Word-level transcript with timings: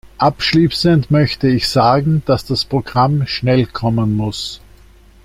Abschließend 0.17 1.11
möchte 1.11 1.47
ich 1.47 1.69
sagen, 1.69 2.23
dass 2.25 2.43
das 2.43 2.65
Programm 2.65 3.27
schnell 3.27 3.67
kommen 3.67 4.15
muss. 4.17 4.59